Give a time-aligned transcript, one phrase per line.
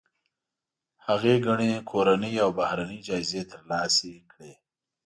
[1.05, 4.53] هغې ګڼې کورنۍ او بهرنۍ جایزې ترلاسه کړي.